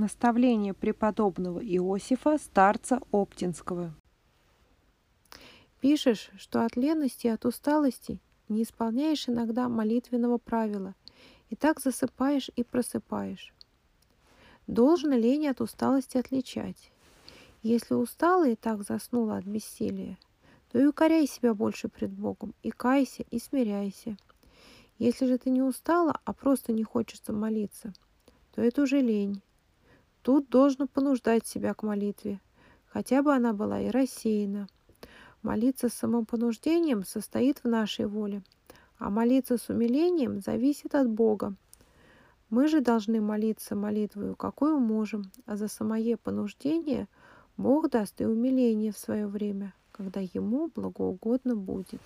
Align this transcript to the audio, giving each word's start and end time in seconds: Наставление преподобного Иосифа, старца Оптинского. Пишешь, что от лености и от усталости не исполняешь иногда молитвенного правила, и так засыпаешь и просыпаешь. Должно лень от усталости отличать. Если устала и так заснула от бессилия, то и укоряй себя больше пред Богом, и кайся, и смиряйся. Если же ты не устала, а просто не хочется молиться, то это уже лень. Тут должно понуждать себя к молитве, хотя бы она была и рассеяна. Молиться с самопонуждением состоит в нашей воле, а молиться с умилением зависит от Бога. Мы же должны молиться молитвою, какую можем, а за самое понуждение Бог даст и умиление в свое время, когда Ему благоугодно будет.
Наставление 0.00 0.72
преподобного 0.72 1.58
Иосифа, 1.62 2.38
старца 2.38 3.02
Оптинского. 3.12 3.94
Пишешь, 5.82 6.30
что 6.38 6.64
от 6.64 6.74
лености 6.74 7.26
и 7.26 7.30
от 7.30 7.44
усталости 7.44 8.18
не 8.48 8.62
исполняешь 8.62 9.28
иногда 9.28 9.68
молитвенного 9.68 10.38
правила, 10.38 10.94
и 11.50 11.54
так 11.54 11.80
засыпаешь 11.80 12.50
и 12.56 12.64
просыпаешь. 12.64 13.52
Должно 14.66 15.16
лень 15.16 15.48
от 15.48 15.60
усталости 15.60 16.16
отличать. 16.16 16.90
Если 17.62 17.92
устала 17.92 18.48
и 18.48 18.56
так 18.56 18.84
заснула 18.84 19.36
от 19.36 19.44
бессилия, 19.44 20.16
то 20.72 20.78
и 20.78 20.86
укоряй 20.86 21.26
себя 21.26 21.52
больше 21.52 21.88
пред 21.88 22.10
Богом, 22.10 22.54
и 22.62 22.70
кайся, 22.70 23.24
и 23.30 23.38
смиряйся. 23.38 24.16
Если 24.96 25.26
же 25.26 25.36
ты 25.36 25.50
не 25.50 25.60
устала, 25.60 26.18
а 26.24 26.32
просто 26.32 26.72
не 26.72 26.84
хочется 26.84 27.34
молиться, 27.34 27.92
то 28.54 28.62
это 28.62 28.80
уже 28.80 29.02
лень. 29.02 29.42
Тут 30.22 30.50
должно 30.50 30.86
понуждать 30.86 31.46
себя 31.46 31.72
к 31.72 31.82
молитве, 31.82 32.40
хотя 32.86 33.22
бы 33.22 33.34
она 33.34 33.52
была 33.52 33.80
и 33.80 33.88
рассеяна. 33.88 34.68
Молиться 35.42 35.88
с 35.88 35.94
самопонуждением 35.94 37.04
состоит 37.04 37.60
в 37.64 37.68
нашей 37.68 38.06
воле, 38.06 38.42
а 38.98 39.08
молиться 39.08 39.56
с 39.56 39.70
умилением 39.70 40.40
зависит 40.40 40.94
от 40.94 41.08
Бога. 41.08 41.54
Мы 42.50 42.68
же 42.68 42.80
должны 42.80 43.22
молиться 43.22 43.74
молитвою, 43.74 44.36
какую 44.36 44.78
можем, 44.78 45.30
а 45.46 45.56
за 45.56 45.68
самое 45.68 46.18
понуждение 46.18 47.08
Бог 47.56 47.88
даст 47.88 48.20
и 48.20 48.26
умиление 48.26 48.92
в 48.92 48.98
свое 48.98 49.26
время, 49.26 49.72
когда 49.92 50.20
Ему 50.20 50.68
благоугодно 50.74 51.56
будет. 51.56 52.00